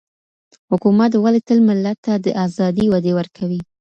[0.71, 3.59] حکومت ولي تل ملت ته د آزادۍ وعدې ورکوي؟